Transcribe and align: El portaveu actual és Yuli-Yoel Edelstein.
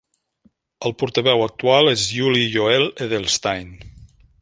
El 0.89 0.95
portaveu 1.01 1.45
actual 1.47 1.91
és 1.93 2.07
Yuli-Yoel 2.17 2.91
Edelstein. 3.09 3.75